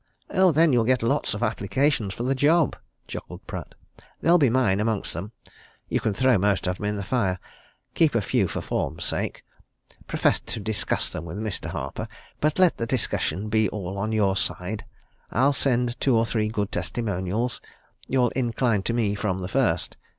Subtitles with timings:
[0.29, 2.75] "Then you'll get a lot of applications for the job,"
[3.07, 3.75] chuckled Pratt.
[4.19, 5.31] "There'll be mine amongst them.
[5.89, 7.37] You can throw most of 'em in the fire.
[7.93, 9.43] Keep a few for form's sake.
[10.07, 11.69] Profess to discuss them with Mr.
[11.69, 12.07] Harper
[12.39, 14.85] but let the discussion be all on your side.
[15.29, 17.61] I'll send two or three good testimonials
[18.07, 19.97] you'll incline to me from the first.